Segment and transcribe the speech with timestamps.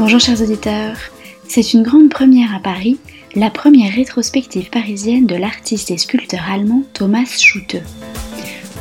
[0.00, 0.96] Bonjour chers auditeurs,
[1.46, 2.98] c'est une grande première à Paris,
[3.34, 7.76] la première rétrospective parisienne de l'artiste et sculpteur allemand Thomas Schutte.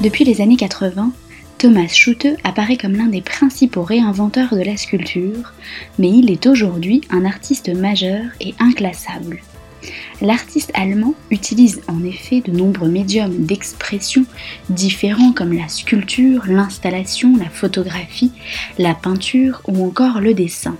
[0.00, 1.10] Depuis les années 80,
[1.58, 5.54] Thomas Schutte apparaît comme l'un des principaux réinventeurs de la sculpture,
[5.98, 9.40] mais il est aujourd'hui un artiste majeur et inclassable.
[10.20, 14.24] L'artiste allemand utilise en effet de nombreux médiums d'expression
[14.70, 18.30] différents comme la sculpture, l'installation, la photographie,
[18.78, 20.76] la peinture ou encore le dessin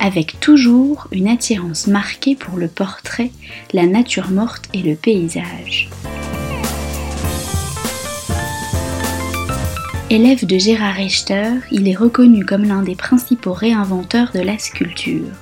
[0.00, 3.30] avec toujours une attirance marquée pour le portrait,
[3.72, 5.88] la nature morte et le paysage.
[10.10, 15.34] Élève de Gérard Richter, il est reconnu comme l'un des principaux réinventeurs de la sculpture.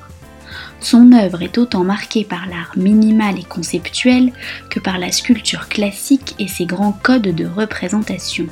[0.81, 4.33] Son œuvre est autant marquée par l'art minimal et conceptuel
[4.71, 8.47] que par la sculpture classique et ses grands codes de représentation.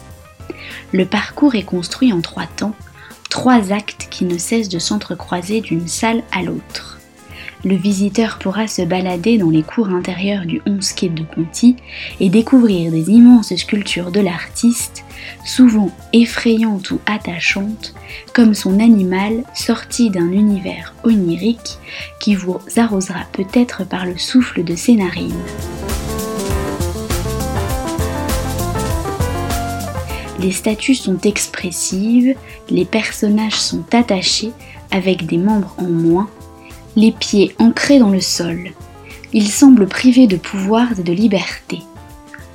[0.92, 2.74] Le parcours est construit en trois temps,
[3.34, 7.00] trois actes qui ne cessent de s'entrecroiser d'une salle à l'autre.
[7.64, 11.74] Le visiteur pourra se balader dans les cours intérieures du 11 quai de Conti
[12.20, 15.02] et découvrir des immenses sculptures de l'artiste,
[15.44, 17.92] souvent effrayantes ou attachantes,
[18.34, 21.78] comme son animal sorti d'un univers onirique
[22.20, 25.34] qui vous arrosera peut-être par le souffle de ses narines.
[30.40, 32.34] Les statues sont expressives,
[32.68, 34.52] les personnages sont attachés
[34.90, 36.28] avec des membres en moins,
[36.96, 38.72] les pieds ancrés dans le sol.
[39.32, 41.80] Ils semblent privés de pouvoir et de liberté.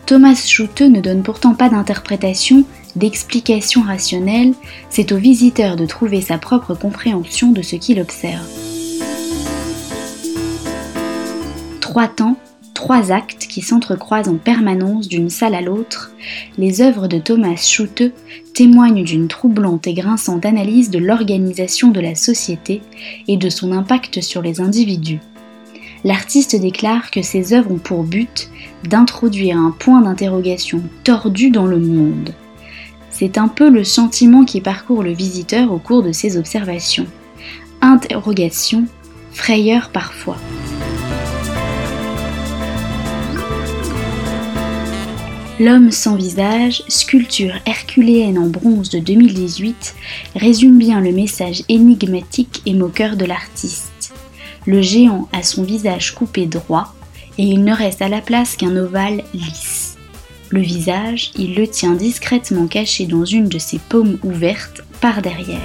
[0.05, 2.63] Thomas Schutte ne donne pourtant pas d'interprétation,
[2.95, 4.53] d'explication rationnelle,
[4.89, 8.47] c'est au visiteur de trouver sa propre compréhension de ce qu'il observe.
[11.79, 12.37] Trois temps
[12.79, 16.13] trois actes qui s'entrecroisent en permanence d'une salle à l'autre,
[16.57, 18.13] les œuvres de Thomas Schutte
[18.53, 22.81] témoignent d'une troublante et grinçante analyse de l'organisation de la société
[23.27, 25.19] et de son impact sur les individus.
[26.05, 28.49] L'artiste déclare que ses œuvres ont pour but
[28.87, 32.33] d'introduire un point d'interrogation tordu dans le monde.
[33.11, 37.07] C'est un peu le sentiment qui parcourt le visiteur au cours de ses observations.
[37.81, 38.85] Interrogation,
[39.33, 40.37] frayeur parfois.
[45.59, 49.93] L'homme sans visage, sculpture herculéenne en bronze de 2018,
[50.37, 54.13] résume bien le message énigmatique et moqueur de l'artiste.
[54.65, 56.93] Le géant a son visage coupé droit
[57.37, 59.97] et il ne reste à la place qu'un ovale lisse.
[60.49, 65.59] Le visage, il le tient discrètement caché dans une de ses paumes ouvertes par derrière.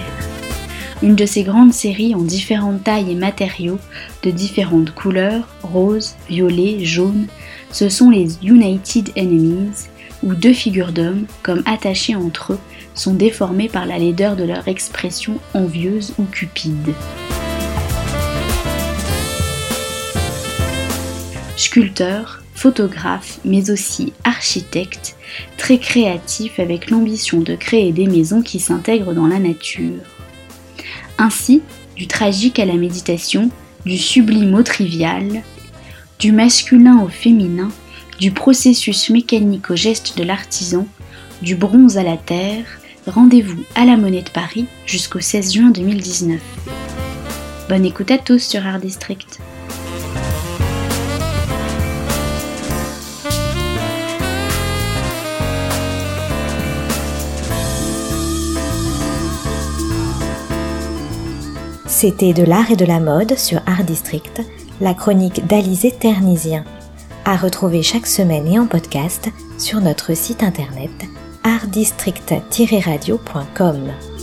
[1.03, 3.79] Une de ces grandes séries en différentes tailles et matériaux,
[4.25, 7.29] de différentes couleurs, rose, violet, jaune,
[7.75, 9.89] ce sont les United Enemies,
[10.23, 12.59] où deux figures d'hommes, comme attachées entre eux,
[12.95, 16.95] sont déformées par la laideur de leur expression envieuse ou cupide.
[21.57, 25.17] Sculpteur, photographe, mais aussi architecte,
[25.59, 30.05] très créatif avec l'ambition de créer des maisons qui s'intègrent dans la nature.
[31.19, 31.61] Ainsi,
[31.97, 33.51] du tragique à la méditation,
[33.85, 35.43] du sublime au trivial,
[36.25, 37.69] du masculin au féminin,
[38.19, 40.87] du processus mécanique au geste de l'artisan,
[41.43, 42.65] du bronze à la terre,
[43.07, 46.41] rendez-vous à la Monnaie de Paris jusqu'au 16 juin 2019.
[47.69, 49.39] Bonne écoute à tous sur Art District.
[61.87, 64.41] C'était de l'art et de la mode sur Art District
[64.81, 66.65] la chronique d'Alizé Ternisien,
[67.25, 69.29] à retrouver chaque semaine et en podcast
[69.59, 70.91] sur notre site internet
[71.45, 74.14] artdistrict-radio.com.